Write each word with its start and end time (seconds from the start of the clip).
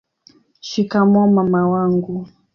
shikamoo 0.67 1.27
mama 1.35 1.61
wangu 1.73 2.27